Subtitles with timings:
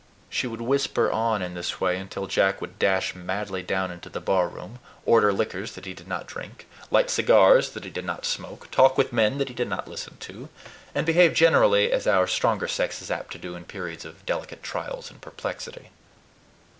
[0.31, 4.19] She would whisper on in this way until Jack would dash madly down into the
[4.19, 8.71] barroom, order liquors that he did not drink, light cigars that he did not smoke,
[8.71, 10.49] talk with men that he did not listen to,
[10.95, 14.63] and behave generally as our stronger sex is apt to do in periods of delicate
[14.63, 15.91] trials and perplexity.